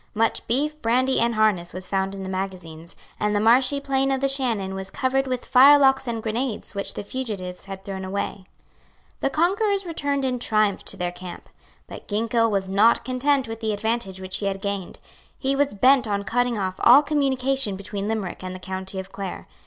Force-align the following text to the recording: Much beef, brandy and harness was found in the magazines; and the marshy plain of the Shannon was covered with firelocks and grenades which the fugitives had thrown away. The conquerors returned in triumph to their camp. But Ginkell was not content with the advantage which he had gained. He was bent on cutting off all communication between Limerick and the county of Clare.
Much 0.15 0.47
beef, 0.47 0.81
brandy 0.81 1.19
and 1.19 1.35
harness 1.35 1.73
was 1.75 1.87
found 1.87 2.15
in 2.15 2.23
the 2.23 2.27
magazines; 2.27 2.95
and 3.19 3.35
the 3.35 3.39
marshy 3.39 3.79
plain 3.79 4.09
of 4.09 4.19
the 4.19 4.27
Shannon 4.27 4.73
was 4.73 4.89
covered 4.89 5.27
with 5.27 5.45
firelocks 5.45 6.07
and 6.07 6.23
grenades 6.23 6.73
which 6.73 6.95
the 6.95 7.03
fugitives 7.03 7.65
had 7.65 7.85
thrown 7.85 8.03
away. 8.03 8.45
The 9.19 9.29
conquerors 9.29 9.85
returned 9.85 10.25
in 10.25 10.39
triumph 10.39 10.83
to 10.85 10.97
their 10.97 11.11
camp. 11.11 11.49
But 11.85 12.07
Ginkell 12.07 12.49
was 12.49 12.67
not 12.67 13.05
content 13.05 13.47
with 13.47 13.59
the 13.59 13.73
advantage 13.73 14.19
which 14.19 14.37
he 14.37 14.47
had 14.47 14.59
gained. 14.59 14.97
He 15.37 15.55
was 15.55 15.75
bent 15.75 16.07
on 16.07 16.23
cutting 16.23 16.57
off 16.57 16.79
all 16.79 17.03
communication 17.03 17.75
between 17.75 18.07
Limerick 18.07 18.43
and 18.43 18.55
the 18.55 18.59
county 18.59 18.97
of 18.99 19.11
Clare. 19.11 19.47